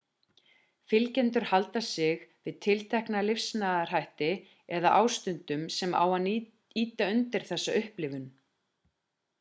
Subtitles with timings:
[0.91, 2.15] fylgjendur halda sig
[2.47, 4.31] við tiltekna lifnaðarhætti
[4.79, 6.27] eða ástundum sem á að
[6.87, 8.27] ýta undir þessa upplifun